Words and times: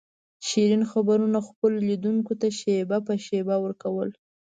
شیرین 0.47 0.83
خبرونه 0.91 1.39
خپلو 1.47 1.77
لیدونکو 1.89 2.33
ته 2.41 2.47
شېبه 2.59 2.97
په 3.07 3.13
شېبه 3.25 3.55
ور 3.59 3.73
کول. 3.83 4.09